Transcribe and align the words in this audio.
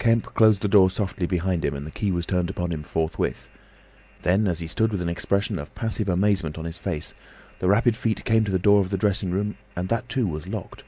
Kemp 0.00 0.24
closed 0.34 0.62
the 0.62 0.68
door 0.68 0.90
softly 0.90 1.28
behind 1.28 1.64
him, 1.64 1.76
and 1.76 1.86
the 1.86 1.92
key 1.92 2.10
was 2.10 2.26
turned 2.26 2.50
upon 2.50 2.72
him 2.72 2.82
forthwith. 2.82 3.48
Then, 4.22 4.48
as 4.48 4.58
he 4.58 4.66
stood 4.66 4.90
with 4.90 5.00
an 5.00 5.08
expression 5.08 5.60
of 5.60 5.72
passive 5.76 6.08
amazement 6.08 6.58
on 6.58 6.64
his 6.64 6.76
face, 6.76 7.14
the 7.60 7.68
rapid 7.68 7.96
feet 7.96 8.24
came 8.24 8.42
to 8.44 8.50
the 8.50 8.58
door 8.58 8.80
of 8.80 8.90
the 8.90 8.98
dressing 8.98 9.30
room 9.30 9.56
and 9.76 9.88
that 9.88 10.08
too 10.08 10.26
was 10.26 10.48
locked. 10.48 10.82